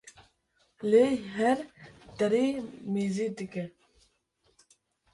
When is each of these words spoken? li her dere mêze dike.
li 0.89 1.03
her 1.35 1.59
dere 2.17 2.43
mêze 2.93 3.25
dike. 3.37 3.63